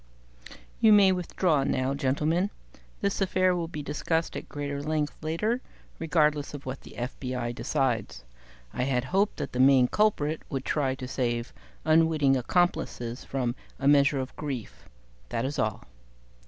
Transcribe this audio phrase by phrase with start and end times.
[0.79, 2.49] "You may withdraw now, gentlemen;
[3.01, 5.61] this affair will be discussed at greater length later,
[5.99, 8.23] regardless of what the FBI decides.
[8.73, 11.53] I had hoped that the main culprit would try to save
[11.85, 14.89] unwitting accomplices from a measure of grief.
[15.29, 15.83] That is all."